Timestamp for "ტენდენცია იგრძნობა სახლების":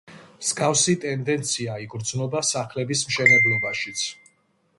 1.03-3.05